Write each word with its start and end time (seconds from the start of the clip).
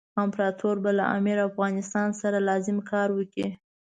امپراطور 0.23 0.75
به 0.83 0.91
له 0.99 1.03
امیر 1.17 1.37
او 1.41 1.45
افغانستان 1.51 2.09
سره 2.21 2.37
لازم 2.47 2.77
کار 2.91 3.07
وکړي. 3.13 3.47